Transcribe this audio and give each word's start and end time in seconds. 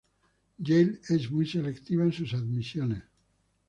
Yale 0.57 0.99
es 1.09 1.29
muy 1.29 1.45
selectiva 1.45 2.03
en 2.05 2.11
sus 2.11 2.33
admisiones. 2.33 3.03